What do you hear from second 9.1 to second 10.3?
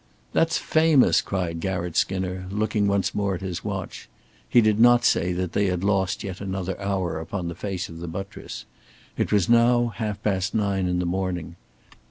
It was now half